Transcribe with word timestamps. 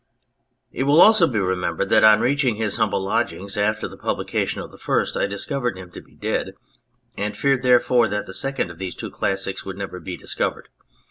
It 0.71 0.85
will 0.85 0.99
also 0.99 1.27
be 1.27 1.37
remembered 1.37 1.89
that 1.89 2.03
on 2.03 2.21
reaching 2.21 2.55
his 2.55 2.77
humble 2.77 3.03
lodgings 3.03 3.55
after 3.55 3.87
the 3.87 3.99
publication 3.99 4.59
of 4.59 4.71
the 4.71 4.79
first, 4.79 5.15
I 5.15 5.27
discovered 5.27 5.77
him 5.77 5.91
to 5.91 6.01
be 6.01 6.15
dead, 6.15 6.55
and 7.19 7.37
feared, 7.37 7.61
therefore, 7.61 8.07
that 8.07 8.25
the 8.25 8.33
second 8.33 8.71
of 8.71 8.79
these 8.79 8.95
two 8.95 9.11
classics 9.11 9.63
would 9.63 9.77
never 9.77 9.99
be 9.99 10.17
discovered. 10.17 10.69